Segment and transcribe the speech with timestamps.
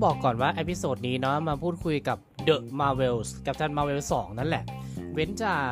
[0.00, 4.64] ต้องบอกก่อนว่า episode นี้เนาะมาพูดคุยกับ The Marvels กับจัน Marvel 2 นั่นแหละ
[5.12, 5.70] เว้นจาก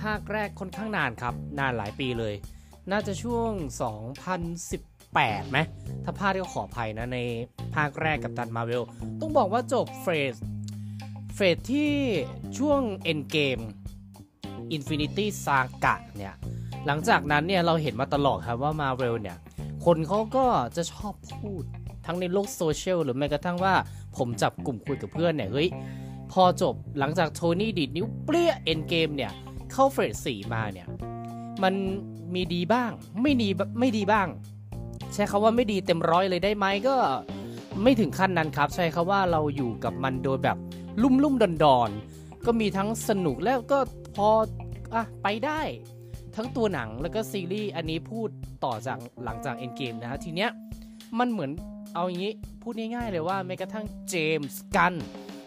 [0.00, 2.34] ภาคแรกค่อนข้างนานครับ นานหลายปีเลย
[2.90, 3.50] น่าจะช่วง
[4.70, 5.58] 2018ไหม
[6.04, 7.18] ถ้าพลาดก็ขออภัยนะใน
[7.74, 8.82] ภาคแรกกับตัน Marvel
[9.20, 10.34] ต้องบอกว่าจบ phase
[11.34, 11.92] phase ที่
[12.58, 12.80] ช่วง
[13.10, 13.62] Endgame
[14.76, 16.34] Infinity Saga เนี่ย
[16.86, 19.36] หลังจากนั้นเนี่ยเราเห็นมาตลอดครับว่า Marvel เนี่ย
[19.84, 21.64] คนเขาก็จะชอบพูด
[22.06, 23.74] ทั้งในโลกโซเชียลหรือแม้กระทั่งว่า
[24.16, 25.68] ผมจับกลุ่มคุยกับเพื่อนเนี่ยเฮ้ย
[26.32, 29.32] พอจบหลังจากโทนี่ดีดนิ้วเปรี้ยเอ็นเกมเนี่ย
[29.72, 30.86] เข้าเฟสสี่มาเนี่ย
[31.62, 31.74] มัน
[32.34, 32.90] มีดีบ้าง
[33.22, 33.48] ไม่ดี
[33.80, 34.28] ไม่ดีบ้าง
[35.14, 36.96] ใช้คาว่าไม่ดีเต็มร้อยเลยได้ไหมก็
[37.82, 40.56] ไม่ถึงขั้นนั้นครับ ใช้คาว่าเราอยู่กับมันโดยแบบ
[41.02, 41.90] ลุ่มลุ่มดอนดอน
[42.46, 43.78] ก็มีทั้งสนุกแล้วก็
[44.16, 44.28] พอ
[44.94, 45.60] อะไปได้
[46.36, 48.28] ทั้งตัวหนังแล้วก็ซีรีส์อันนี้พูด
[48.64, 50.50] ต่อจากหลังจากเอ็นเกมนะฮะทีเนี้ย
[51.18, 51.50] มันเหมือน
[51.94, 54.94] เอาอย่างนี้พูดง่ายๆเลยว่าแม้กระทั่งเจมส์กัน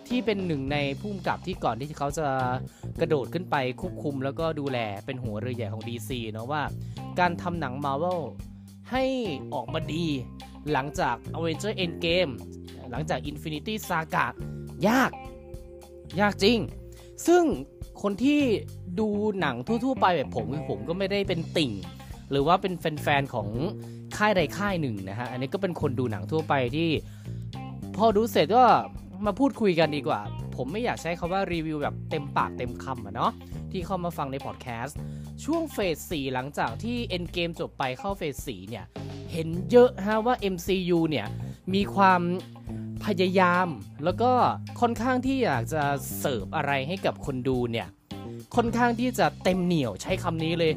[0.07, 2.27] ที่เป็นหนึ่งในผู้กำกับที่ก่อนที่เขาจะ
[2.99, 6.63] กระโดดขึ้นไปควบคุมแล้วก็ดูแลเป็นหัวเรือใหญ่ของ DC เนาะว่า
[7.19, 8.21] การทำหนัง Marvel
[8.91, 9.03] ให้
[9.53, 10.05] ออกมาดี
[10.71, 12.31] หลังจาก Avenger Endgame
[12.91, 14.25] หลังจาก Infinity Saga
[14.87, 15.11] ยาก
[16.21, 16.57] ยากจริง
[17.27, 17.43] ซึ่ง
[18.01, 18.41] คนที่
[18.99, 19.07] ดู
[19.39, 21.71] หนังทั่ว ๆ ไปแบบผมคือผมก็ไม่ได้เป็นติ่ง
[22.31, 23.47] หรือว่าเป็นแฟนๆของ
[24.17, 26.89] ค่ายใดค่ายหนึ่งนะฮะ อันนี้ก็เป็นคนดูหนังทั่วไปที่
[27.95, 28.63] พอดูเสร็จก็
[29.25, 30.21] มาพูดคุยกันดีกว่า
[30.55, 33.31] ผมไม่อยากใช้คาว่ารีวิวแบบเต็มปากเต็มคำอะเนาะ
[33.71, 34.97] ที่เข้ามาฟังในพอดแคสต์
[35.43, 35.77] ช่วงเฟ
[36.11, 38.85] ส 4 หลังจากที่ Endgame จบไปเข้าเฟส 4 เนี่ย
[39.31, 41.27] เห็นเยอะฮะว่า MCU เนี่ย
[41.73, 42.21] มีความ
[43.05, 43.67] พยายาม
[44.03, 44.31] แล้วก็
[44.81, 45.83] ค่อนข้างที่อยากจะ
[46.19, 47.87] เสิร์ฟอะไรให้กับคนดูเนี่ย
[48.55, 50.73] ค่อนข้างที่จะเต็มเหนียวใช้คำนี้เลย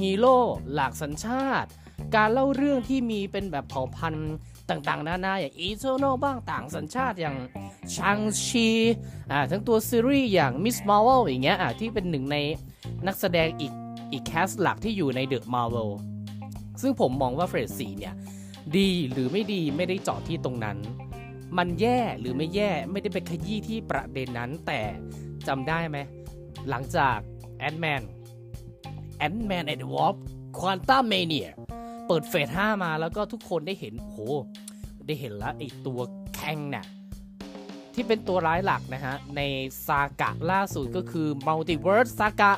[0.00, 0.38] ฮีโร่
[0.74, 1.68] หลากสัญชาติ
[2.16, 4.32] การเล่าเรื่องที่มีเป็นแบบเผ่าพันธุ์
[4.70, 7.36] ต่างๆ นานาอย่าง Eternals บ้างต่างสัญชาติอย่าง
[7.96, 8.68] Shang-Chi
[9.30, 12.36] อ่าทั้งตัวซีรีส์อย่างมิสมา r v เวลอย่างเงี้ยอ่าที่เป็นหนึ่งใน
[13.06, 13.72] นักแสดงอีก
[14.12, 15.90] อีก cast หลักที่อยู่ใน The Marvels
[16.82, 18.14] ซึ่งผมมองว่า Phase 4เนี่ย
[18.76, 20.78] ดีหรือไม่ดีไม่ได้เจาะที่ตรงนั้น
[21.58, 24.80] มันแย่หรือไม่แย่ไม่ได้ไปขยี้ที่ประเด็นนั้นแต่
[25.48, 25.98] จำได้ไหม
[26.68, 27.18] หลังจาก
[27.58, 28.02] Ant-Man
[29.22, 31.48] Ant-Man and the Wasp Quantumania
[32.06, 34.16] เปิด Phase 5 มาแล้วก็ทุกคนได้เห็นโห
[35.06, 36.00] ได้เห็นแล้วไอตัว
[36.36, 36.84] Kang น่ะ
[37.94, 39.40] ที่เป็นตัวร้ายหลักนะฮะ ใน
[39.86, 42.52] Saga ล่าสุดก็คือ Multiverse Saga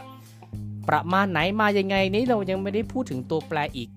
[0.89, 3.89] ประมาณไหนมายังไงนี่เรายังไม่ได้พูดถึงตัวแปรอีก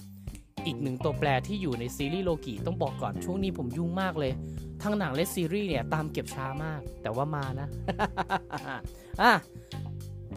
[0.65, 4.31] อีกหนึ่งตัวแปรที่อยู่ในซีรีส์โลกิต้องบอกก่อนช่วงนี้ผมยุ่งมากเลย
[4.83, 7.67] ทั้งหนังและซีรีส์เนี่ยตามเก็บช้ามาก แต่ว่ามานะ
[9.21, 9.33] อะ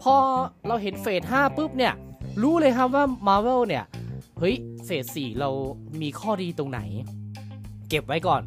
[0.01, 0.15] พอ
[0.67, 1.93] เราเห็นเฟส 5 ปุ๊บเนี่ย
[2.41, 3.85] รู้เลยครับว่า Marvel เนี่ย
[4.39, 4.55] เฮ้ย
[4.85, 5.49] เฟส4เรา
[6.01, 6.79] มีข้อดีตรงไหน
[7.89, 8.41] เก็บไว้ก่อน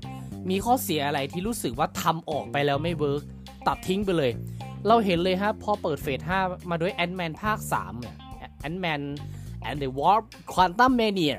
[0.51, 3.23] มีข้อเสียอะไรที่รู้สึกว่าทำออกไปแล้วไม่เวิร์ก
[3.67, 4.33] ตัดทิ้งไปเลย
[4.89, 8.17] เราเห็นเลยครับพอเปิด Phase 5 มาด้วย Ant-Man ภาค 3 เนี่ย
[8.61, 9.01] แอนแมน
[9.69, 10.23] and the warp
[10.53, 11.37] quantum mania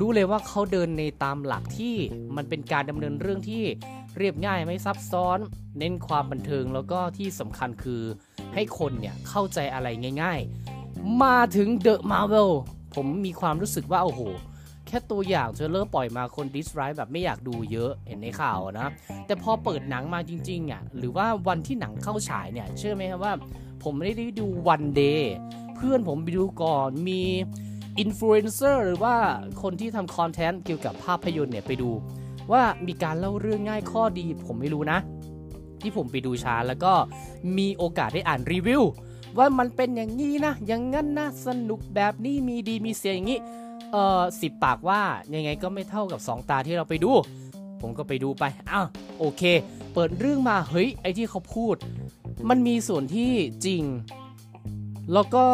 [0.00, 1.94] รู้เลยว่าเขาเดินในตามหลักที่
[2.36, 3.62] มันเป็นการดำเนินเรื่องที่
[4.18, 5.38] เรียบง่ายไม่ซับซ้อน
[5.78, 8.02] เน้นความบันเทิงแล้วก็ที่สำคัญคือ
[8.54, 9.88] ให้คนเนี่ยเข้าใจอะไร
[10.22, 10.61] ง่าย ๆ
[11.22, 12.50] มาถึง The Marvel
[12.94, 14.20] ผมมีความรู้สึกว่า โอ้โห
[14.86, 18.88] แค่ตัวอย่าง trailer ปล่อยมาคน dislike แบบไม่อยากดูเยอะเห็นในข่าวนะ
[19.26, 23.32] แต่พอเปิดหนังมาจริงๆอะหรือว่าวันที่หนังเข้าฉายเนี่ย เชื่อไหมครับว่า
[23.82, 25.32] ผมไม่ได้ดูวัน day
[25.76, 27.22] เพื่อนผมไปดูก่อนมี
[27.98, 29.14] อินฟลูเอนเซอร์หรือว่า
[29.62, 31.90] คนที่ทำ content เกี่ยวกับภาพยนตร์เนี่ยไปดู
[32.52, 34.98] ว่ามีการเล่าเรื่องง่ายข้อดี ผมไม่รู้นะ
[35.80, 36.92] ที่ผมไปดูช้าแล้วก็
[37.58, 38.82] มีโอกาสได้อ่านรีวิว
[39.38, 43.40] ว่ามันเป็นอย่างนี้นะ อย่างงั้นนะ สนุกแบบนี้มีดีมีเสียอย่างนี้
[43.92, 45.00] เออสิบปากว่า
[45.34, 47.12] ยังไงก็ไม่เท่ากับ 2 ตาที่เราไปดู
[47.80, 48.86] ผมก็ไปดูไป อ้าว
[49.18, 49.42] โอเค
[49.94, 51.76] เปิดเรื่องมา เฮ้ย ไอที่เขาพูด
[52.48, 53.30] มันมีส่วนที่
[53.66, 53.82] จริง
[55.12, 55.44] แล้วก็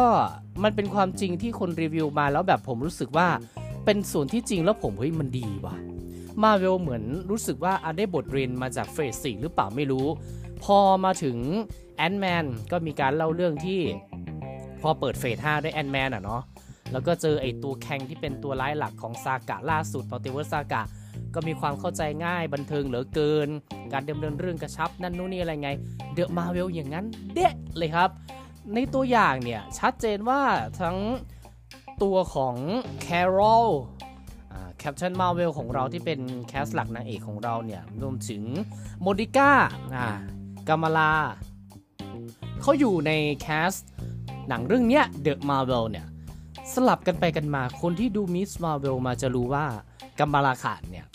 [0.63, 3.27] มันเป็นความจริงที่คนรีวิวมาแล้วแบบผมรู้สึกว่า
[3.85, 5.75] เป็นส่วนที่จริงแล้วผมเฮ้ยมันดีว่ะ
[6.43, 10.05] มาเวลเหมือนรู้สึกว่าอะได้บทเรียนมาจากเฟสสี่หรือเปล่าไม่รู้
[10.63, 11.37] พอมาถึง
[11.99, 13.81] แอนด์แมนก็มีการเล่าเรื่องที่
[14.81, 16.41] พอเปิดเฟส5ด้วยแอนด์แมนอะเนาะ
[16.91, 20.83] แล้วก็เจอไอตัว Kang ที่เป็นตัวร้ายหลักของ Saga ล่าสุด Multiverse Saga
[21.35, 23.49] ก็มีความเข้าใจง่ายบันเทิงเหลือเกิน
[23.93, 25.69] การดำเนินเรื่องกระชับ นั่นนู่นนี่อะไรไง
[26.13, 28.09] The Marvels อย่างนั้นเด็ดเลยครับ
[28.73, 30.41] ในตัวอย่างเนี่ย ชัดเจนว่า
[30.81, 30.97] ทั้ง
[32.03, 32.55] ตัวของ
[33.01, 33.69] Carol
[34.77, 38.43] Captain Marvel ของเราที่เป็น cast หลักนางเอกของเราเนี่ย รวมถึง
[39.01, 41.11] Monica Kamala
[42.61, 43.11] เขาอยู่ใน
[43.41, 43.71] cast
[44.49, 46.05] หนังเรื่องเนี้ย The Marvels เนี่ย
[46.73, 48.51] สลับกันไปกันมาคนที่ดู Ms.
[48.63, 49.65] Marvel มาจะรู้ว่า
[50.19, 51.05] Kamala Khan เนี่ย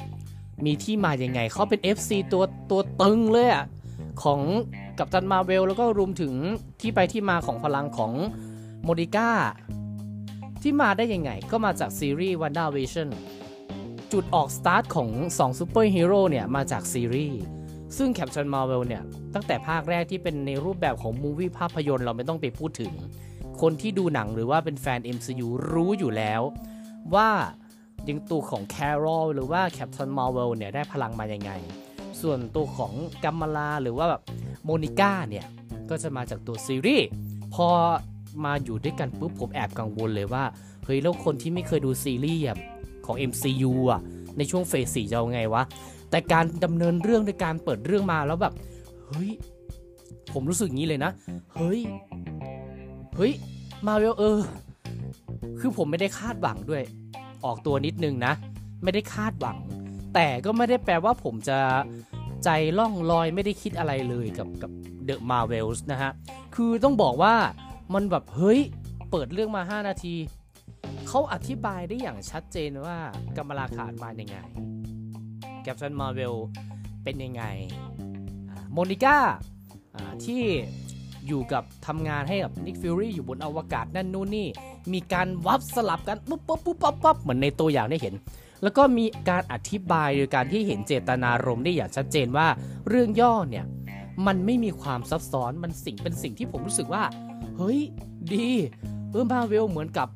[0.64, 3.64] มีที่มาอย่างไงเขาเป็น FC ตัวตัวตึงเลยอะ
[4.22, 4.40] ของ
[4.98, 6.32] Captain Marvel แล้วก็รวมถึง
[6.80, 8.12] ที่ไปที่มาของพลังของ
[8.84, 9.30] โมดิก้า
[10.62, 13.08] ที่มาได้ยังไง ก็มาจากซีรีส์ WandaVision
[14.12, 17.40] จุดออกสตาร์ทของ2ซูเปอร์ฮีโร่เนี่ย มาจากซีรีส์
[17.96, 19.02] ซึ่ง Captain Marvel เนี่ย
[19.34, 22.92] ตั้งแต่ภาคแรกที่เป็นในรูปแบบของ movie ภาพยนตร์เราไม่ต้องไปพูดถึง
[23.60, 26.42] คนที่ดูหนังหรือว่าเป็นแฟน MCU รู้อยู่แล้ว
[27.14, 27.30] ว่า
[28.08, 31.50] ยังตัวของ Carol หรือว่า Captain Marvel เนี่ย ได้พลังมายังไง
[32.20, 32.92] ส่วนตัวของ
[33.24, 34.22] Kamala หรือว่าแบบ
[34.64, 35.46] โมนิก้าเนี่ย
[35.90, 37.06] ก็จะมาจากตัวซีรีส์
[37.54, 37.68] พอ
[38.44, 40.44] มาอยู่ด้วยกันปุ๊บผมแอบกังวลเลยว่า
[40.84, 42.44] เฮ้ยแล้วคนที่ไม่เคยดูซีรีส์
[43.06, 44.00] ของ MCU อะ
[44.38, 45.62] ในช่วงเฟสสี่จะเอาไงวะ
[46.14, 48.54] แต่การดำเนินเรื่องในการเปิดเรื่องมาแล้วแบบ
[49.06, 49.30] เฮ้ย
[50.32, 51.10] ผมรู้สึกงี้เลยนะ
[51.54, 51.80] เฮ้ย
[53.16, 53.32] เฮ้ย
[53.86, 54.38] มาเวลเออ
[55.60, 56.82] คือผมไม่ได้คาดหวังด้วย
[57.44, 58.32] ออกตัวนิดนึงนะ
[58.82, 59.56] ไม่ได้คาดหวัง
[60.14, 61.58] แต่ก็ไม่ได้แปลว่าผมจะ
[62.44, 64.70] ใจล่องลอยไม่ได้คิดอะไรเลยกับกับ
[65.04, 66.10] เดอะมาเวลส์นะฮะ
[66.54, 67.34] คือต้องบอกว่า
[67.94, 68.60] มันแบบ เฮ้ย
[69.10, 70.14] เปิดเรื่องมา 5 นาที
[71.08, 72.96] เขาอธิบายได้อย่างชัดเจนว่า
[73.36, 74.36] Kamala Khan มาอย่างไง
[75.64, 76.34] Captain Marvel
[77.04, 77.42] เป็นยังไง
[78.72, 79.18] โมนิก้า
[80.24, 80.42] ที่
[81.26, 84.48] อยู่กับทำงานให้กับ Nick Fury อยู่บนอวกาศนั่นนู่นนี่
[84.92, 88.14] มีการวับสลับกันปุ๊บปุ๊บปุ๊บปุ๊บปุ๊บเหมือนในตัวอย่างได้เห็น
[88.62, 92.46] แล้วก็มีการอธิบายโดยการที่เห็นเจตนารมณ์ได้อย่างชัดเจนว่า
[92.88, 93.64] เรื่องย่อเนี่ย
[94.26, 97.04] มันไม่มีความซับซ้อนมันสิ่งเป็นสิ่งที่ผมรู้สึกว่า
[97.56, 97.80] เฮ้ย
[98.32, 98.48] ดี
[99.10, 100.08] เออมาเวลเหมือนกับ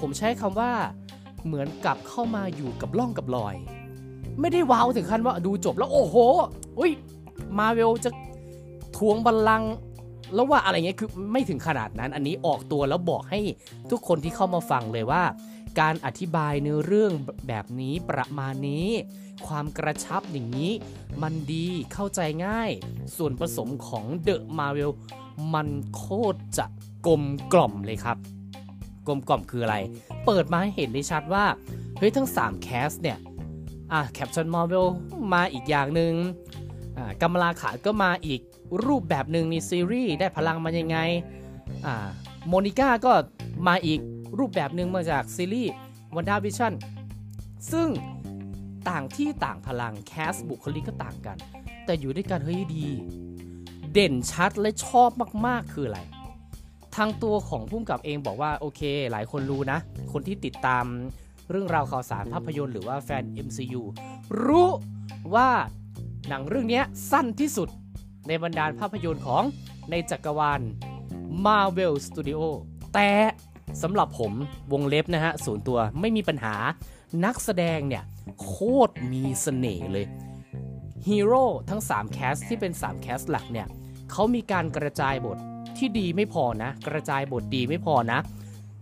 [0.00, 0.72] ผมใช้คำว่า
[1.46, 3.54] เหมือนกับเข้ามาอยู่กับล่องกับลอย
[4.40, 6.16] ไม่ได้ว้าวถึงขั้นว่าดูจบแล้วโอ้โห
[6.78, 6.92] อุ้ย
[7.58, 8.10] มาเวลจะ
[8.96, 9.72] ทวงบัลลังก์
[10.34, 13.40] แล้วว่าอะไรเงี้ยคือไม่ถึงขนาดนั้น อันนี้ออกตัวแล้วบอกให้
[13.90, 15.22] ทุกคนที่เข้ามาฟังเลยว่า
[15.80, 17.12] การอธิบายเนื้อเรื่อง
[17.48, 18.88] แบบนี้ประมาณนี้
[19.46, 20.72] ความกระชับอย่างนี้
[21.22, 22.70] มันดีเข้าใจง่าย
[23.16, 24.90] ส่วนผสมของ The Marvels
[25.54, 26.04] มันโค
[26.34, 26.66] ตรจะ
[27.06, 27.22] กลม
[27.52, 28.16] กล่อมเลยครับ
[29.06, 29.76] กลมกล่อมคืออะไร
[30.26, 31.44] เปิดมาให้เห็นได้ชัดว่า
[31.98, 33.18] เฮ้ยทั้ง 3 cast เนี่ย
[33.92, 34.86] อะ Captain Marvel
[35.32, 36.12] มาอีกอย่างหนึ่ง
[36.96, 38.40] อ่า Kamala Khan ก็มาอีก
[38.86, 40.98] รูปแบบหนึ่งในซีรีส์ได้พลังมายังไง
[41.86, 41.94] อ่า
[42.48, 43.12] โมนิก้าก็
[43.68, 44.00] มาอีก
[44.38, 45.72] รูปแบบหนึ่งมาจากซีรีส์
[46.14, 46.72] วันด้าวิชั่น
[47.72, 47.88] ซึ่ง
[48.88, 51.36] ต่างที่ต่างพลังแคสบุคลิกก็ต่างกัน
[51.84, 52.86] แต่อยู่ด้วยกันเฮ้ยดี
[53.92, 55.10] เด่นชัดและชอบ
[55.46, 56.00] มากๆคืออะไร
[56.96, 59.78] ทางตัวของพุ่มกับเองบอกว่าโอเค หลายคนรู้นะ
[60.12, 60.84] คนที่ติดตาม
[61.50, 63.82] เรื่องราวข่าวสารภาพยนตร์หรือว่าแฟน MCU
[64.44, 64.68] รู้
[65.34, 65.50] ว่า
[66.28, 67.68] หนังเรื่องนี้สั้นที่สุด
[68.28, 69.42] ในบรรดาภาพยนตร์ของ
[69.90, 70.60] ในจักรวาล
[71.46, 72.42] Marvel Studio
[72.94, 73.10] แต่
[73.82, 74.32] สำหรับผม
[74.72, 76.54] วงเล็บนะฮะส่วนตัวไม่มีปัญหา
[77.24, 78.02] นักแสดงเนี่ย
[78.42, 78.54] โค
[78.88, 80.06] ตรมีเสน่ห์เลย
[81.08, 83.66] ฮีโร่ทั้ง 3 cast ที่เป็น 3 cast หลักเนี่ย
[84.10, 85.38] เขามีการกระจายบท
[85.78, 88.18] ที่ดีไม่พอนะ กระจายบทดีไม่พอนะ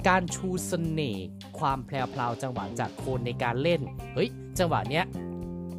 [0.09, 1.27] การชูเสน่ห์
[1.59, 1.95] ความแพร
[2.31, 3.81] วจังหวะจะโคนในการเล่น
[4.15, 4.29] เฮ้ย
[4.59, 5.05] จังหวะเนี้ย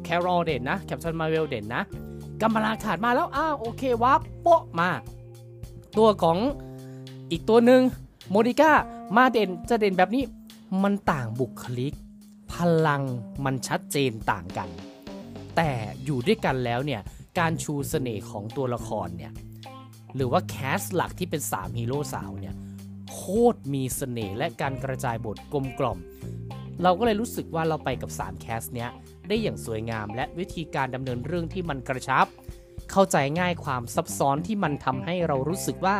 [0.04, 1.82] Carol เด่นนะ Captain Marvel เด่นนะ
[2.40, 4.90] Kamala Khan มาแล้ว อ้าวโอเควับโปะมา
[5.98, 6.38] ตัวของ
[7.30, 7.82] อีกตัวหนึ่ง
[8.30, 8.72] โมดิก้า
[9.16, 10.24] มาเด่นจะเด่นแบบนี้
[10.82, 11.92] มันต่างบุคลิก
[12.52, 12.54] พ
[12.86, 13.02] ลัง
[13.44, 14.68] มันชัดเจนต่างกัน
[15.56, 15.70] แต่
[16.04, 17.00] อยู่ด้วยกันแล้วเนี่ย
[17.38, 19.32] การชูเสน่ห์ของตัวละครเนี่ย
[20.16, 22.54] หรือว่า cast หลักที่เป็น 3 ฮีโร่สาวเนี่ย
[23.24, 25.98] โคตรมีเสน่ห์และการกระจายบทกลมกล่อม
[26.82, 28.90] เราก็เลยรู้สึกว่าเราไปกับ 3 cast เนี้ย
[29.28, 32.26] ได้อย่างสวยงามและวิธีการดำเนินเรื่องที่มันกระชับ
[32.90, 35.98] เข้าใจง่ายความซับซ้อนที่มันทำให้เรารู้สึกว่า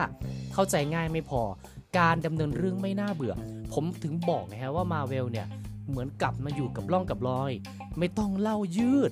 [0.52, 1.42] เข้าใจง่ายไม่พอ
[1.98, 3.34] การดำเนินเรื่องไม่น่าเบื่อ
[3.72, 5.46] ผมถึงบอกนะฮะว่ามาเวลเนี่ย
[5.88, 7.52] เหมือนกลับมาอยู่กับล่องกับรอย
[7.98, 9.10] ไม่ต้องเล่ายืด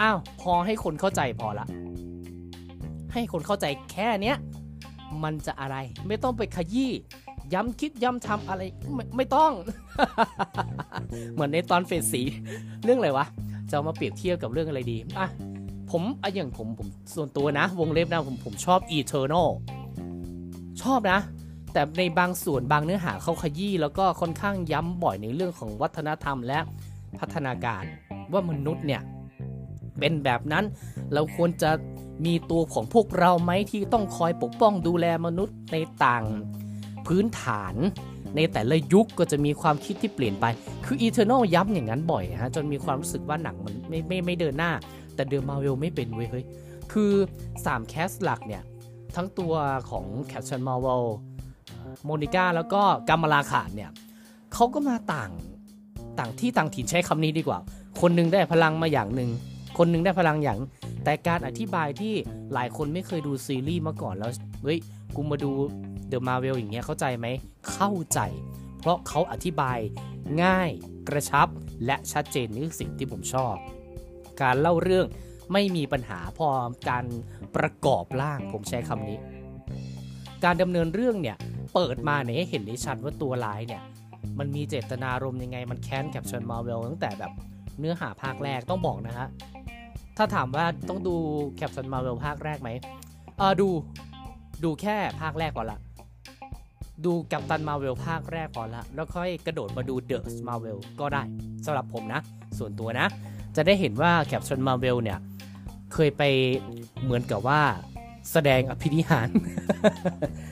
[0.00, 1.66] อ้าวพอให้คนเข้าใจพอละ
[3.12, 4.36] ให้คนเข้าใจแค่เนี้ย
[5.24, 6.92] มันจะอะไรไม่ต้องไปขยี้
[7.54, 8.62] ย้ำคิดย้ำทำอะไร
[8.94, 9.52] ไม่ไม่ต้อง
[11.32, 12.22] เหมือนในตอนเฟสสี
[12.84, 13.26] เรื่องอะไรวะ
[13.70, 15.26] จะามาเปรียบเทียบกับเรื่องอะไรดีอะ
[15.90, 19.48] ผมอะอย่างผมผมส่วนตัวนะ วงเล็บนะผมผมชอบ Eternal
[20.82, 21.20] ชอบนะ
[21.72, 26.58] แต่ในบางส่วนบางเนื้อหาเขาขยี้แล้วก็ค่อนข้างย้ำบ่อยในเรื่องของวัฒนธรรมและ
[27.18, 27.84] พัฒนาการ
[28.32, 29.02] ว่ามนุษย์เนี่ย
[29.98, 30.64] เป็นแบบนั้น
[31.12, 31.70] เราควรจะ
[32.26, 36.24] มีตัวของพวกเราไหมที่ต้องคอยปกป้องดูแลมนุษย์ในต่าง
[37.06, 37.74] พื้นฐาน
[38.36, 40.46] ในแต่ละยุคก็จะมีความคิดที่เปลี่ยนไป
[40.84, 44.72] คือ Eternal ย้ำอย่างนั้นบ่อยฮะจนมีความรู้สึกว่าหนังมันไม่ไม่ไม่เดินหน้า
[45.14, 46.44] แต่ The Marvels ไม่เป็นเว้ยเฮ้ย
[46.92, 47.12] คือ
[47.50, 48.62] 3 cast หลักเนี่ย
[49.16, 49.54] ทั้งตัว
[49.90, 51.04] ของ Captain Marvel
[52.04, 53.90] Monica แล้วก็ Kamala Khan เนี่ย
[54.54, 55.30] เขาก็มาต่าง
[56.18, 57.58] ต่างที่ต่างถิ่นใช้คำนี้ดีกว่า
[58.00, 59.30] คนหนึ่งได้พลังมาอย่างหนึ่ง
[59.78, 60.58] คนหนึ่งได้พลังอย่าง
[61.04, 62.14] แต่การอธิบายที่
[62.52, 64.30] หลายคนไม่เคยดูซีรีส์มาก่อนแล้ว
[64.62, 64.78] เฮ้ย
[65.16, 65.50] กูมาดู
[66.08, 67.26] The Marvels อย่างเงี้ยเข้าใจไหม
[67.72, 68.20] เข้าใจ
[68.78, 69.78] เพราะเขาอธิบาย
[70.42, 70.70] ง่าย
[71.08, 71.48] กระชับ
[71.86, 73.54] และชัดเจนนี่คือสิ่งที่ผมชอบ
[74.42, 75.06] การเล่าเรื่อง
[75.52, 76.48] ไม่มีปัญหาพอ
[76.88, 77.04] การ
[77.56, 79.18] ประกอบร่างผมใช้คำนี้
[80.44, 81.36] การดำเนินเรื่องเนี่ย
[81.74, 83.82] เปิดมาเนี่ยให้เห็นได้ชัดว่าตัวร้ายเนี่ย
[84.38, 87.32] มันมีเจตนารมณ์ยังไง มันแค้น Captain Marvel ตั้งแต่แบบ
[87.78, 89.28] เนื้อหาภาคแรกต้องบอกนะฮะ
[90.16, 91.16] ถ้าถามว่าต้องดู
[91.56, 92.70] Captain Marvel ภาคแรกไหม
[93.38, 93.68] เออดู
[94.64, 95.78] ดูแค่ภาคแรกก่อนละ
[97.04, 101.22] ดู Captain Marvel ภาคแรกก่อนละแล้วค่อยกระโดดมาดู The Marvels ก็ได้
[101.64, 102.20] สำหรับผมนะ
[102.58, 103.06] ส่วนตัวนะ
[103.56, 105.18] จะได้เห็นว่า Captain Marvel เนี่ย
[105.92, 106.22] เคยไป
[107.02, 107.60] เหมือนกับว่า
[108.32, 109.28] แสดงอภินิหาร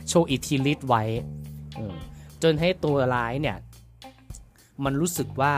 [0.09, 1.03] โชว์อิทธิฤทธิ์ไว้
[2.43, 3.57] จนให้ตัวร้ายเนี่ย
[4.85, 5.53] มันรู้สึกว่า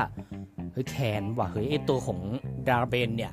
[0.72, 2.20] เฮ้ยแขนว่ะเฮ้ยไอตัวของ
[2.68, 3.32] ดาร์เบนเนี่ย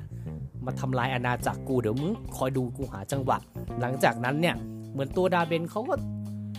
[0.64, 3.38] มาทำลายอาณาจักรกูเดี๋ยวมึงคอยดูกูหาจังหวะ
[3.80, 4.56] หลังจากนั้นเนี่ย
[4.92, 5.94] เหมือนตัวดาเบนเขาก็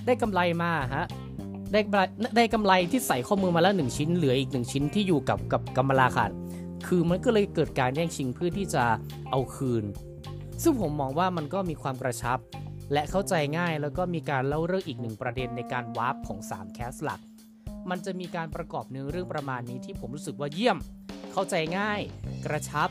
[0.06, 1.06] ได้กำไรมาฮะ
[1.72, 1.98] ได้ไร
[2.36, 6.32] ได้กำไรที่ใส่ข้อมือมาแล้วหนึ่งชิ้นเหลืออีกหนึ่งชิ้นที่อยู่กับกับกัมมาลาขาด
[6.88, 8.84] คือมันก็เลยเกิดการแย่งชิงเพื่อที่จะ
[9.32, 9.84] เอาคืน
[10.64, 12.40] ซึ่งผมมองว่ามันก็มีความกระชับ
[12.94, 17.22] และเข้าใจง่ายแล้วก็มีการเล่าเรื่องอีกหนึ่งประเด็นในการวาร์ปของ 3 cast หลัก
[17.90, 20.78] มันจะมีการประกอบเนื้อเรื่องประมาณนี้ที่ผมรู้สึกว่าเยี่ยม
[21.32, 22.00] เข้าใจง่าย
[22.46, 22.90] กระชับ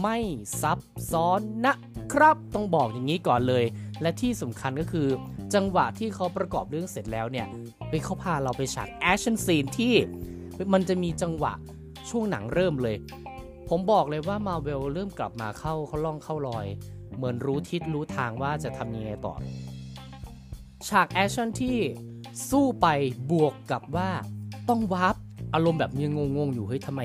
[0.00, 0.18] ไม่
[0.62, 0.78] ซับ
[1.12, 1.74] ซ้อนนะ
[2.12, 3.64] ครับ ต้องบอกอย่างนี้ก่อนเลย
[4.02, 5.08] และที่สำคัญก็คือ
[5.54, 7.46] จังหวะที่เขาประกอบเรื่องเสร็จแล้วเนี่ย
[7.88, 9.94] เฮ้ยเขาพาเราไปฉาก action scene ที่
[10.72, 11.52] มันจะมีจังหวะ
[12.10, 12.96] ช่วงหนังเริ่มเลย
[13.68, 16.66] ผมบอกเลยว่ามาเวลเริ่มกลับมาเข้าเข้าร่องเข้ารอย
[17.16, 19.34] เหมือนรู้ทิศรู้ทางว่าจะทำยังไงต่อ
[20.88, 21.76] ฉากแอคชั่นที่
[22.50, 22.86] สู้ไป
[23.30, 24.10] บวกกับว่า
[24.68, 25.16] ต้องวาร์ป
[25.54, 27.00] อารมณ์แบบยังงงๆอยู่เฮ้ยทำไม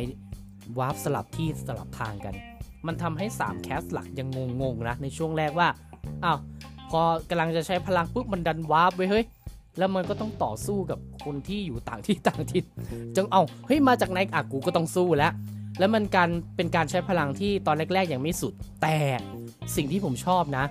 [0.79, 2.35] วาร์ปสลับที่สลับทางกัน
[2.87, 4.27] มันทำให้ 3 cast หลักยัง
[4.61, 5.69] งงๆนะในช่วงแรกว่า
[6.23, 6.39] อ้าว
[6.89, 9.25] พอกำลังจะใช้พลังปุ๊บมันดันวาร์ปไปเฮ้ย
[9.77, 12.63] แล้วมันก็ต้องต่อสู้กับคนที่อยู่ต่างที่ต่างทิศ
[13.15, 15.31] จังเอาเฮ้ยมาจากไหนอะกูก็ต้องสู้แล้ว
[15.79, 18.97] แล้วมันการเป็นการใช้พลังที่ตอนแรกๆยังไม่สุด แต่
[19.75, 20.65] สิ่งที่ผมชอบนะ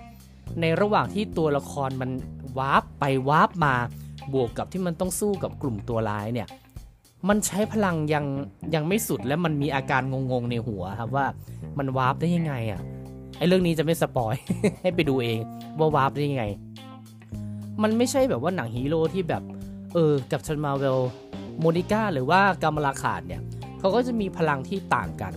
[0.61, 2.11] ในระหว่างที่ตัวละครมัน
[2.59, 3.75] วาร์ปไปวาร์ปมา
[4.33, 6.49] บวกกับที่มันต้องสู้กับกลุ่มตัวร้ายเนี่ย
[7.29, 8.25] มันใช้พลังยัง
[8.75, 11.27] ยังไม่สุดและมันมีอาการงงๆในหัวครับว่า
[11.79, 12.81] มันวาร์ปได้ยังไงอะ่ะ
[13.39, 14.35] ไอ้เรื่องนี้จะไม่ spoil
[14.83, 15.39] ให้ไปดูเอง
[15.79, 16.45] ว่าวาร์ปได้ยังไง
[17.83, 19.43] มันไม่ใช่แบบว่าหนังฮีโร่ที่แบบ
[19.95, 20.99] เออ Captain Marvel
[21.61, 23.43] โมนิก้าหรือว่า Kamala Khan เนี่ย
[23.79, 25.33] เขาก็จะมีพลังที่ต่างกัน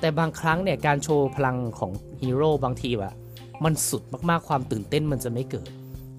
[0.00, 1.92] แต่บางครั้งเนี่ยการโชว์พลังของ
[2.22, 3.14] ฮีโร่บางทีอะ
[3.64, 5.68] มันสุดมากๆความตื่นเต้นมันจะไม่เกิด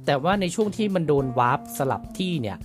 [0.06, 2.58] แต่ว่าในช่วงที่มันโดนวาร์ปสลับที่เนี่ย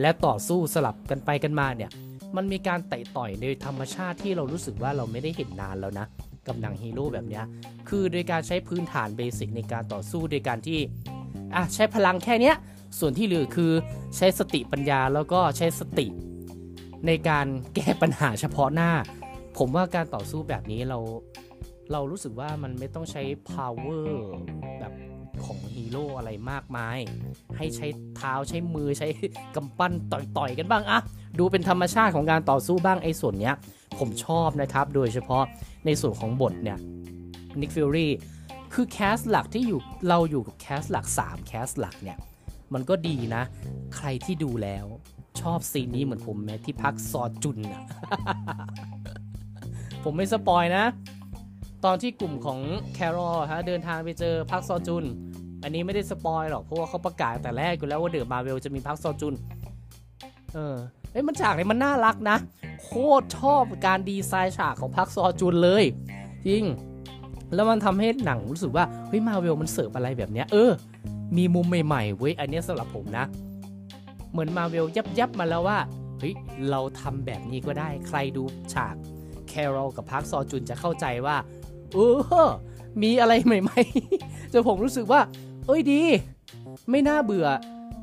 [0.00, 1.90] และต่อสู้สลับกันไปกันมาเนี่ย
[2.36, 6.06] มันมีการไต่ต่อยในธรรมชาติที่เรารู้สึกว่าเราไม่ได้เห็นนานแล้วนะ
[6.46, 7.42] กับหนังฮีโร่แบบนี้
[7.88, 10.78] คือโดยการใช้พื้นฐาน basic ในการต่อสู้โดยการที่
[11.54, 12.56] อะใช้พลังแค่เนี้ย
[12.98, 13.72] ส่วนที่เหลือคือ
[14.16, 16.06] ใช้สติปัญญาแล้วก็ใช้สติ
[17.06, 18.90] ในการแก้ปัญหาเฉพาะหน้า
[19.58, 20.98] ผมว่าการต่อสู้แบบนี้เรา
[21.92, 23.22] เรารู้สึกว่ามันไม่ต้องใช้
[23.52, 24.06] power
[24.80, 24.92] แบบ
[25.44, 26.98] ของฮีโร่อะไรมากมาย
[27.56, 27.86] ให้ใช้
[28.16, 29.08] เท้าใช้มือใช้
[29.56, 31.00] กำปั้นต่อยๆกันบ้างอะ
[31.38, 33.54] ดูเป็นธรรมชาติของการต่อสู้บ้างไอ้ส่วนเนี้ย
[33.98, 35.44] ผมชอบนะครับ โดยเฉพาะ
[35.86, 36.78] ในส่วนของบทเนี่ย
[37.60, 38.12] Nick Fury
[38.72, 42.18] คือ cast หลักที่อยู่เราอยู่กับ cast หลัก 3 cast หลักเนี่ย
[42.74, 43.42] มันก็ดีนะ
[43.96, 44.86] ใครที่ดูแล้ว
[45.40, 47.82] ชอบ scene นี้เหมือนผมแม้ที่พักซอจุนอะ
[50.04, 50.84] ผมไม่ spoil นะ
[51.84, 52.60] ตอนที่กลุ่มของ
[52.94, 55.04] Carol ฮะเดินทางไปเจอพักซอจุน
[55.62, 59.34] อันนี้ไม่ได้ spoil หรอกเพราะว่าเขาประกาศแต่แรกอยู่แล้วว่า The Marvels จะมีพักซอจุน
[60.54, 60.76] เออ
[61.14, 62.36] เอ้ยมันฉากนี้มันน่ารักนะ
[62.84, 62.90] โค
[63.20, 65.84] ตรชอบการดีไซน์ฉากของพักซอจุนเลย
[66.46, 66.64] จริง
[67.54, 70.70] แล้วมันทำให้หนังรู้สึกว่าเฮ้ยมาเวลมันเสิร์ฟอะไรแบบเนี้ยเออ
[71.36, 73.24] มีมุมใหม่ๆเว้ยอันนี้สำหรับผมนะ
[74.30, 75.78] เหมือนมาเวลยับยับๆมาแล้วว่า
[76.18, 76.34] เฮ้ย
[76.70, 78.42] เราทำแบบนี้ก็ได้ใครดู
[78.72, 78.94] ฉาก
[79.48, 81.36] แครอลกับพักซอจุนจะเข้าใจว่า
[81.92, 81.98] เอ
[82.46, 82.50] อ
[83.02, 85.20] มีอะไรใหม่ๆจนผมรู้สึกว่า
[85.66, 86.02] เอ้ยดี
[86.90, 87.46] ไม่น่าเบื่อ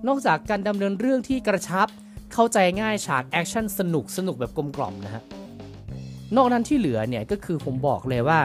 [0.07, 1.87] นอกจากการดำเนินเรื่องที่กระชับ
[2.43, 5.23] เข้าใจง่ายฉากแอคชั่นสนุกสนุกแบบกลมกล่อมนะฮะ
[6.35, 8.39] นอกนั้นที่เหลือเนี่ยก็คือผมบอกเลยว่า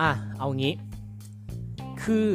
[0.00, 0.72] อะ เอางี้
[2.02, 2.28] คือ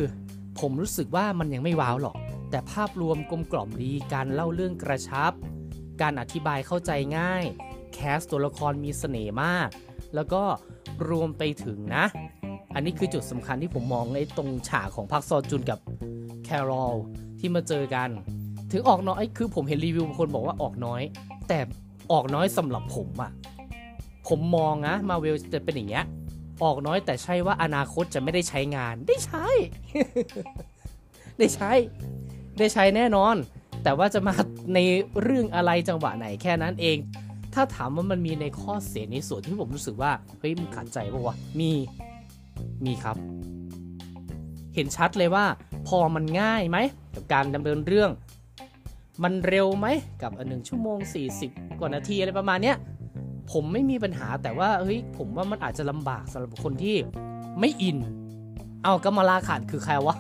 [0.60, 2.18] ผมรู้สึกว่ามันยังไม่ว้าวหรอก
[2.50, 5.32] แต่ภาพรวมกลมกล่อมดีการเล่าเรื่องกระชับ
[6.02, 7.44] การอธิบายเข้าใจง่าย
[7.94, 9.70] cast ตัวละครมีเสน่ห์มาก
[10.16, 10.44] แล้วก็
[11.10, 12.06] รวมไปถึงนะ
[12.74, 15.80] อันนี้คือจุดสำคัญที่ผมมองในตรงฉากของพักซอจุนกับ
[16.46, 16.96] แคโรล
[17.40, 18.12] ที่มาเจอกัน
[18.72, 21.02] ถึงออกน้อยคือผมเห็นรีวิวบางคนบอกว่าออกน้อย
[21.48, 21.60] แต่
[22.12, 23.32] ออกน้อยสำหรับผมอะ
[24.28, 26.06] ผมมองนะมาเวลจะเป็นอย่างเงี้ย
[26.64, 29.48] ออกน้อยแต่ใช่ว่าอนาคตจะไม่ได้ใช้งานได้ใช้
[31.38, 31.72] ได้ใช้
[32.58, 33.36] ได้ใช้แน่นอน
[33.84, 34.34] แต่ว่าจะมา
[34.74, 34.80] ใน
[35.22, 36.98] เรื่องอะไรจังหวะไหนแค่นั้นเอง
[37.54, 41.72] ถ้าถามว่ามันมีในข้อเสียในส่วนที่ผมรู้สึกว่าเฮ้ยมันขัดใจปะวะมี
[42.86, 43.18] มีครับ
[44.76, 45.46] เห็นชัดเลยว่า
[45.88, 46.78] พอมันง่ายไหม
[47.16, 48.12] กับการดำเนินเรื่อง
[49.24, 49.88] มันเร็วไหม
[50.22, 50.98] กับอันหนึ่งชั่วโมง
[51.40, 52.78] 40 กว่านาทีอะไรประมาณเนี้ย
[53.52, 56.96] ผมไม่มีปัญหาแต่ว่าเฮ้ยผมว่ามันอาจจะลำบากสำหรับคนที่
[57.60, 57.98] ไม่อิน
[58.84, 60.16] เอากำมาลาขาดคือใครวะ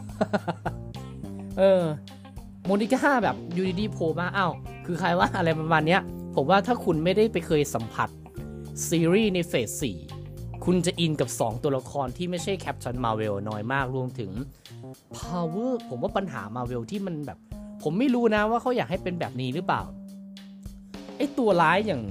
[1.57, 1.83] เออ
[2.65, 4.53] โมนิก้าแบบยูดีๆโผล่มาอ้าว
[4.85, 6.01] คือใครวะอะไรประมาณเนี้ย
[6.35, 8.09] ผมว่าถ้าคุณไม่ได้ไปเคยสัมผัส
[8.89, 9.83] ซีรีส์ใน phase
[10.21, 14.31] 4คุณจะอินกับ 2 ตัวละครที่ไม่ใช่ Captain Marvel น้อยมากรวมถึง
[15.17, 17.39] power ผมว่าปัญหามาเวลที่มันแบบ
[17.83, 19.81] ผมไม่รู้นะว่าเขาอยากให้เป็นแบบนี้หรือเปล่า
[21.17, 22.01] ไอตัวร้ายอย่าง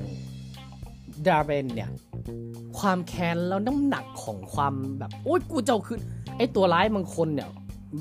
[1.27, 1.91] Dar-Benn เนี่ย
[2.79, 6.01] ความแค้นแล้วน้ำหนักของความแบบโอ๊ยกูเจ้าขึ้น
[6.37, 7.49] ไอตัวร้ายบางคนเนี่ย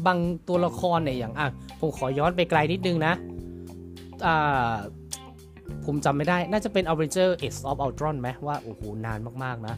[0.06, 1.48] บางตัวละครเนี่ยอย่างอะ
[1.80, 3.14] ผมขอย้อนไปไกลนิดนึงนะ
[4.26, 4.74] อ่า
[5.86, 9.76] ผมจำไม่ได้น่าจะเป็น Avenger Age of Ultron ไหมว่า โอ้โห นานมาก ๆ นะ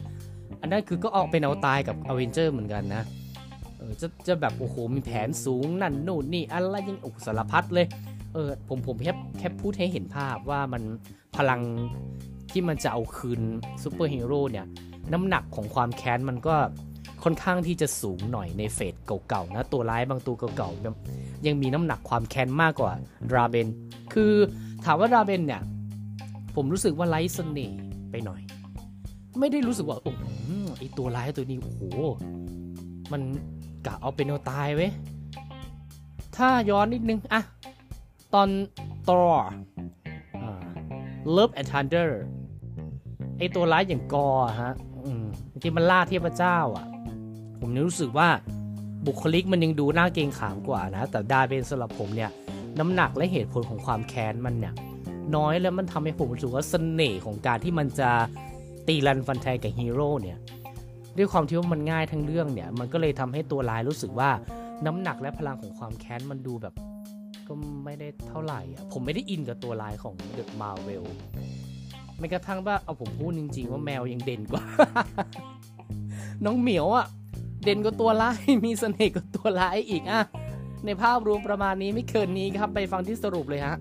[0.60, 3.02] อันนั้นคือก็ออกเป็นเอาตายกับ Avenger เหมือนกันนะ
[3.88, 7.86] ออจะจะแบบโอ้โหมีแผนสูงนั่นนู่นนี่อะไรยังอ้โหสารพัดเลย
[8.34, 10.82] เออผมผมแค่แค่พูดให้เห็นภาพว่ามัน
[11.36, 11.60] พลัง
[12.50, 13.40] ที่มันจะเอาคืน
[13.82, 14.66] ซูเปอร์ฮีโร่เนี่ย
[15.12, 16.56] น้ำหนักของความแค้นมันก็
[17.24, 18.94] ค่อนข้างที่จะสูงหน่อยในเฟส
[19.28, 22.92] เก่าๆนะตัวร้ายบางตัวเก่าๆยังมีน้ำหนักความแค้นมากกว่า
[23.30, 23.68] ดราเบน
[24.12, 24.32] คือ
[24.84, 25.62] ถามว่าดราเบนเนี่ย
[26.54, 28.40] ผมรู้สึกว่าไร้เสน่ห์ไปหน่อย
[29.38, 30.22] ไม่ได้รู้สึกว่าโอ้โห
[30.78, 31.82] ไอตัวร้ายตัวนี้โอ้โห
[33.12, 33.22] มัน
[33.86, 34.90] กะเอาเป็นเอาตายเว้ย
[36.36, 37.42] ถ้าย้อนนิดนึงอะ
[38.34, 38.48] ตอน
[39.10, 39.22] ตอ
[41.36, 42.10] Love and Thunder
[43.38, 44.28] ไอตัวร้ายอย่างกอ
[44.62, 44.72] ฮะ
[45.04, 45.06] อ
[45.62, 46.86] ที่มันล่าเทพเจ้าอะ
[47.60, 48.28] ผมนี่รู้สึกว่า
[49.06, 52.30] บุคลิกมันยังดูน่าเกรงขามกว่านะ แต่ดาเบนสำหรับผมเนี่ย
[52.78, 54.74] น้ำหนักและเหตุผลของความแค้นมันเนี่ย
[55.36, 58.10] น้อยแล้วมันทำให้ผมรู้สึกว่าเสน่ห์ของการที่มันจะ
[58.88, 60.38] ตีรันฟันแทงกับฮีโร่เนี่ย
[61.18, 64.30] ด้วยความที่ว่ามันง่ายทั้งเรื่องเนี่ย มันก็เลยทำให้ตัวร้ายรู้สึกว่า
[64.86, 66.74] น้ำหนักและพลังของความแค้นมันดูแบบ
[67.46, 67.52] ก็
[67.84, 71.04] ไม่ได้เท่าไหร่อะผมไม่ได้อินกับตัวลายของเดอะมาเวล
[72.18, 74.64] ไม่กระทั่งว่าเอาผมพูดจริง ๆ ว่าแมวยังเด่นกว่า
[76.44, 77.06] น้องเหมียวอะ
[77.64, 80.22] เด่นกว่าตัวร้ายมีเสน่ห์กว่าตัวร้ายอีกอะ
[80.84, 83.76] ในภาพรวมประมาณนี้ไม่เกินนี้ครับ ไปฟังที่สรุปเลยฮะ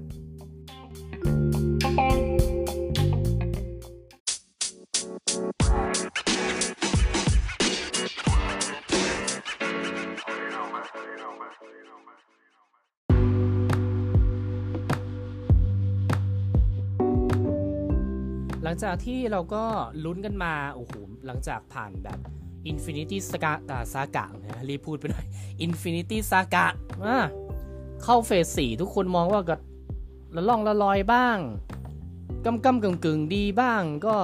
[18.68, 19.64] ลังจากที่เราก็
[20.06, 20.94] ลุ้นกันมา โอ้โห
[21.26, 22.20] หลังจากผ่านแบบ
[22.72, 25.26] Infinity Saga อ่า Saga นะรีพูดไปหน่อย
[25.66, 26.66] Infinity Saga
[27.06, 27.18] อ่า
[28.04, 29.56] เข้าเฟสสี่ทุกคนมองว่าก็
[30.36, 31.38] ละล่องละลอยบ้าง
[32.46, 34.16] กำกำกึ่งกึ่งดีบ้าง ก็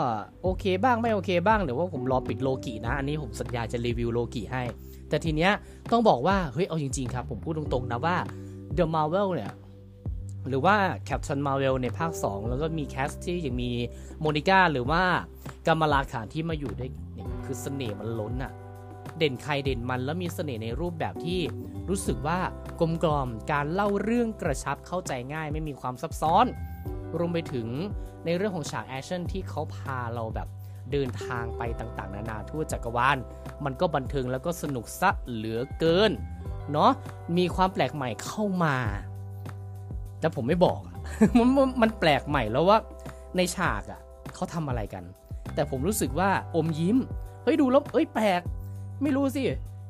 [0.44, 4.64] โอเคบ้างไม่โอเคบ้างเดี๋ยวว่าผมรอปิดโลกินะ อันนี้ผมสัญญาจะรีวิวโลกิให้
[5.10, 5.52] แต่ทีเนี้ย
[5.92, 8.18] ต้องบอกว่า เฮ้ย เอาจริง ๆ ครับ ผมพูดตรง ๆ นะว่า
[8.78, 9.52] The Marvel เนี่ย
[10.48, 10.76] หรือว่า
[11.08, 13.72] Captain Marvel ในภาค 2 แล้วก็มี cast ที่ยังมี
[14.20, 15.04] โมนิก้าหรือว่า
[15.68, 18.52] Kamala Khan ที่มาอยู่ด้วยเนี่ยคือเสน่ห์มันล้นอะ
[19.18, 21.40] เด่นใครเด่นมันแล้วมีเสน่ห์ในรูปแบบที่
[21.90, 22.40] รู้สึกว่า
[22.80, 26.46] กลมกล่อมการเล่าเรื่องกระชับเข้าใจง่ายไม่มีความซับซ้อน
[27.18, 27.68] รวมไปถึง
[28.26, 30.48] ในเรื่องของฉากแอคชั่นที่เขาพาเราแบบ
[30.92, 33.18] เดินทางไปต่างๆ นานาทั่วจักรวาล
[33.66, 36.12] มันก็บันเทิงแล้วก็สนุกซะเหลือเกิน
[36.72, 36.92] เนาะ
[37.38, 38.78] มีความแปลกใหม่เข้ามา
[40.24, 40.80] แต่ผมไม่บอก
[41.38, 42.78] มันมันมันแปลกใหม่แล้วว่า
[43.38, 44.00] ในฉากอะ
[44.36, 45.04] เขาทำอะไรกัน
[45.56, 46.98] แต่ผมรู้สึกว่าอมยิ้ม
[47.44, 48.42] เฮ้ยดูแล้วเอ้ยแปลก
[49.02, 49.42] ไม่รู้สิ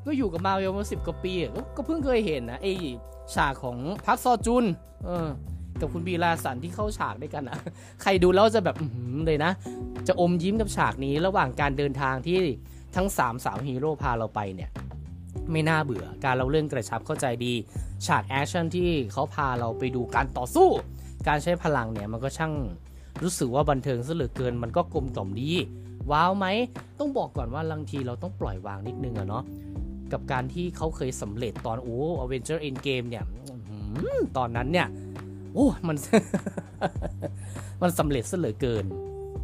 [0.06, 1.34] ก็อยู่กับมาเวลมาสิบกว่าปี
[1.76, 2.68] ก็เพิ่งเคยเห็นนะไอ
[3.36, 4.66] ฉากของพักซอจุน
[5.06, 5.28] เออ
[5.80, 7.58] กับคุณบีลาสันที่เข้าฉากด้วยกันอะ
[8.02, 8.76] ใครดูแล้วจะแบบ
[9.26, 9.52] เลยนะ
[10.08, 12.40] จะอมยิ้มกับฉากนี้ระหว่างการเดินทางที่
[12.96, 14.70] ทั้งสามสาวฮีโร่พาเราไปเนี่ย
[15.52, 17.54] ไม่น่าเบื่อการเล่าเรื่องกระชับเข้าใจดี
[18.06, 20.70] ฉากแอคชั่นที่เขาพาเราไปดูการต่อสู้
[21.28, 22.54] การใช้พลังเนี่ยมันก็ช่าง
[23.24, 25.52] รู้สึกว่าบันเทิงซะเหลือเกิน มันก็กลมกล่อมดี
[26.12, 26.46] ว้าวไหม
[27.00, 29.44] ต้องบอกก่อนว่าบางทีเราต้องปล่อยวางนิดนึงอะเนาะ
[30.12, 33.26] กับการที่เขาเคยสำเร็จตอนโอ้ Avenger Endgame เนี่ย
[34.38, 34.88] ตอนนั้นเนี่ย
[35.54, 35.98] โอ้มัน
[37.82, 38.86] มันสำเร็จซะเหลือเกิน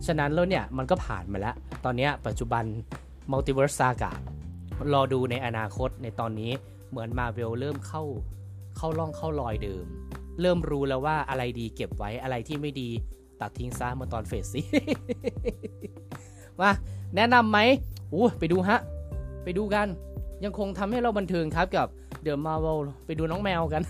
[0.05, 2.63] ฉะนั้นแล้วเนี่ยมันก็ผ่านมาแล้ว ตอนนี้ปัจจุบัน
[3.31, 4.19] Multiverse Saga ร
[4.93, 6.51] รอดูในอนาคตในตอนนี้
[6.89, 8.03] เหมือนมาเวลเริ่มเข้า
[8.77, 9.85] เข้าล่องเข้ารอยเดิม
[10.41, 12.89] เริ่มรู้แล้วว่าอะไรดีเก็บไว้อะไรที่ไม่ดี
[13.41, 14.65] ตัดทิ้งซะเมื่อตอนเฟสซี่
[16.59, 16.71] มา
[17.15, 17.59] แนะนำไหม
[18.13, 18.79] อู้ไปดูฮะ
[19.43, 19.87] ไปดูกัน
[20.43, 21.87] ยังคงทำให้เราบันเทิงครับกับ
[22.21, 23.83] เดอะมาร์วลไปดูน้องแมวกัน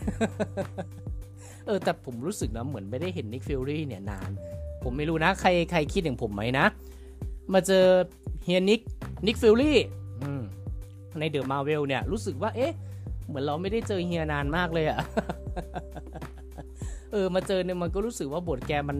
[1.66, 4.32] เออแต่ผมรู้สึกนะเหมือนไม่ได้เห็น Nick Fury เนี่ยนาน
[4.84, 6.66] ผมไม่รู้นะ ใครใครคิดอย่างผมไหมนะ
[7.54, 7.86] มาเจอ
[8.44, 8.82] เฮีย Nick
[9.28, 9.78] Nick Fury
[10.22, 10.42] อืม
[11.20, 12.72] ใน The Marvels เนี่ยรู้สึกว่าเอ๊ะ
[13.28, 15.00] เหมือนเราไม่ได้เจอเฮียนานมากเลยอะ
[17.12, 18.98] เออมาเจอเนี่ยมันก็รู้สึกว่าบทแกมัน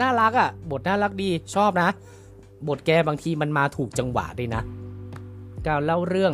[0.00, 1.90] น่ารักอะ่ะ บทน่ารักดีชอบนะ
[2.68, 4.62] บทแกบางทีมันมาถูกจังหวะด้วยนะ
[5.66, 6.32] การเล่าเรื่อง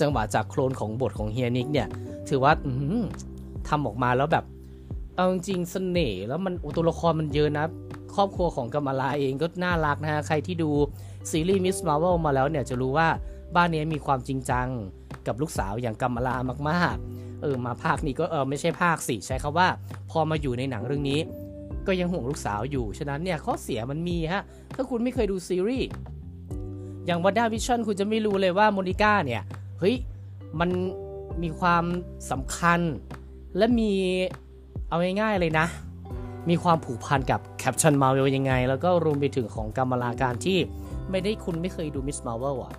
[0.00, 1.88] จังหวะจากโคลนของบทของเฮีย Nick เนี่ย
[2.28, 2.52] ถือว่า
[3.68, 4.44] ทำออกมาแล้วแบบ
[5.14, 7.64] เอาจริงเสน่ห์แล้วมันตัวละครมันเยอะนะ
[8.14, 10.70] ครอบครัวของกัมมาลาเองก็น่ารักนะฮะใครที่ดู
[11.30, 11.76] ซีรีส์ Ms.
[11.88, 13.08] Marvel มาแล้วเนี่ยจะรู้ว่า
[13.56, 14.66] บ้านนี้มีความจริงจัง
[15.26, 16.36] กับลูกสาวอย่างกัมมลา
[16.70, 19.68] มากๆ เออมาภาคนี้ก็เออไม่ใช่ภาคสี่ใช้คำว่า
[20.10, 21.20] พอมาอยู่ในหนังเรื่องนี้
[21.86, 24.42] ก็ยังห่วงลูกสาวอยู่ ฉะนั้นเนี่ยข้อเสียมันมีฮะ
[24.74, 25.88] ถ้าคุณไม่เคยดูซีรีส์
[27.06, 29.42] อย่าง WandaVision คุณจะไม่รู้เลยว่าโมนิก้าเนี่ย
[29.78, 29.96] เฮ้ย
[30.60, 30.70] มัน
[31.42, 31.84] มีความ
[32.30, 32.80] สำคัญ
[33.56, 33.90] และมี
[34.88, 35.66] เอาง่ายๆเลยนะ
[36.48, 40.58] มีความผูกพันกับ Captain Marvel ยังไง แล้วก็รวมไปถึงของกัมมลาการที่
[41.10, 42.18] ไม่ได้คุณไม่เคยดู Ms.
[42.26, 42.72] Marvel อะ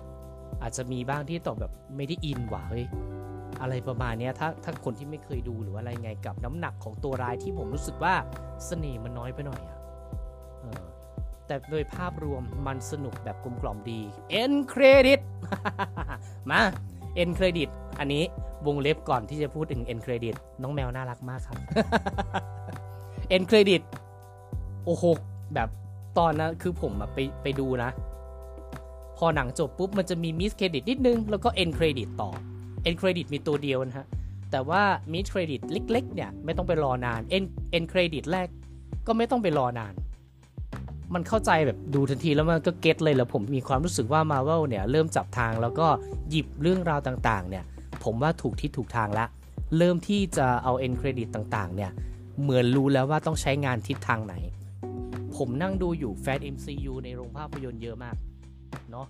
[0.62, 2.86] อาจจะมีบ้างที่ตอบแบบไม่ได้อินว่ะเฮ้ย
[3.60, 8.14] อะไรประมาณนี้ถ้าถ้าคนที่ไม่เคยดูหรืออะไรไงกับน้ำหนักของตัวร้ายที่ผมรู้สึกว่า
[8.66, 9.78] เสน่ห์มันน้อยไปหน่อยอะ่ะ
[11.46, 15.20] แต่โดยภาพรวมมันสนุกแบบกลมกล่อมดีend credit
[16.50, 16.60] มา
[17.16, 17.68] end credit
[17.98, 18.24] อันนี้
[18.66, 21.58] วงเล็บก่อนที่จะพูดถึง end credit น้องแมวน่ารักมากครับ
[23.28, 23.80] end credit
[24.84, 25.04] โอ้โห
[25.54, 25.68] แบบ
[26.18, 27.90] ตอนนั้นคือผมไปไปดูนะ
[29.20, 32.30] พอหนังจบปุ๊บมันจะมี mid credit นิดนึง แล้วก็ end credit ต่อ
[32.82, 34.06] end credit มีตัวเดียวนะฮะ
[34.50, 38.48] แต่ว่า mid credit เล็กๆ เนี่ยไม่ต้องไปรอนาน end end credit แรก
[39.06, 39.94] ก็ไม่ต้องไปรอนาน
[41.14, 45.86] มันเข้าใจแบบดูทันทีแล้วมันก็ get เลยแล้วผมมีความรู้สึกว่ามาเวลเนี่ยเริ่มจับทางแล้วก็
[46.30, 47.64] หยิบเรื่องราวต่างๆ เนี่ย
[48.04, 49.26] ผมว่าถูกที่ถูกทางละ
[49.78, 51.90] เริ่มที่จะเอา end credit ต่างๆ เนี่ย
[52.42, 54.34] เหมือนรู้แล้วว่าต้องใช้งานทิศทางไหน
[55.36, 58.16] ผมนั่งดูอยู่แฟน MCU ในโรงภาพยนตร์เยอะมาก
[58.90, 59.06] เนาะ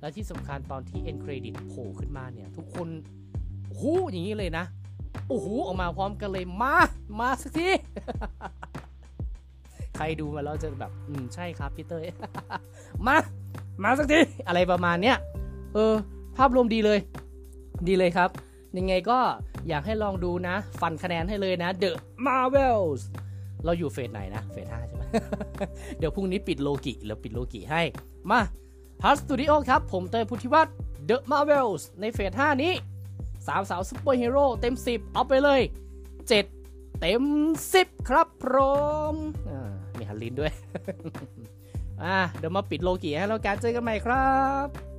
[0.00, 2.88] และที่สำคัญตอนที่ end credit โผล่ขึ้นมาเนี่ย ทุกคน
[3.66, 4.64] โอ้โหอย่างนี้เลยนะ
[5.28, 6.74] โอ้โหออกมาพร้อมกันเลยมา
[7.20, 7.68] มาสักที
[9.96, 12.06] ใครดูมาแล้วจะแบบ อืม ใช่ครับพี่เตย
[13.06, 13.16] มา
[13.82, 15.16] มาสักที อะไรประมาณเนี้ย
[15.74, 15.94] เออ
[16.36, 16.98] ภาพรวมดีเลย
[17.88, 18.30] ดีเลยครับ
[18.78, 19.18] ยังไงก็
[19.68, 21.90] อยากให้ลองดูนะ ฟันคะแนนให้เลยนะ The
[22.26, 23.00] Marvels
[23.64, 25.04] เราอยู่ phase ไหนนะ phase ห้าใช่ไหม
[25.98, 27.82] เดี๋ยวพรุ่งนี้ปิดโลกิแล้วปิดโลกิให้
[28.30, 28.40] มา
[29.02, 30.74] พัสตูดิโอครับ ผมเตยพุทธิวัฒน์
[31.06, 32.72] The Marvels ใน phase 5 นี้
[33.46, 35.60] สามสาวซุปเปอร์ฮีโร่เต็ม 10 เอาไปเลย
[36.26, 37.24] 7 เต็ม
[37.70, 38.76] 10 ครับพร้อ
[39.12, 39.14] ม
[39.98, 40.52] มีฮันลินด้วย
[42.02, 44.30] อ่าเดี๋ยวมาปิดโลกีให้เราการเจอกันใหม่ครั
[44.66, 44.91] บ